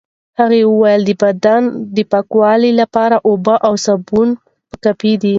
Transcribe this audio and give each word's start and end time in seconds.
هغه 0.39 0.57
وویل 0.71 1.01
د 1.05 1.11
بدن 1.23 1.63
د 1.95 1.97
پاکوالي 2.11 2.71
لپاره 2.81 3.15
اوبه 3.29 3.55
او 3.67 3.73
سابون 3.85 4.29
کافي 4.83 5.13
دي. 5.21 5.29